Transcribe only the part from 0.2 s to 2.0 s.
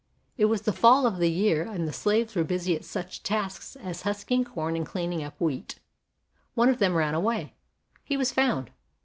It was the fall of the year and the